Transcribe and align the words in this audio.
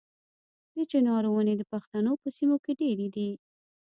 د 0.75 0.77
چنار 0.91 1.23
ونې 1.29 1.53
د 1.57 1.63
پښتنو 1.71 2.11
په 2.21 2.27
سیمو 2.37 2.57
کې 2.63 2.71
ډیرې 2.81 3.07
دي. 3.15 3.29